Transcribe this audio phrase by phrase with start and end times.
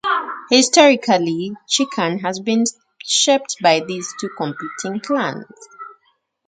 [0.49, 2.63] Historically, Chikan has been
[3.05, 5.45] shaped by these two competing clans.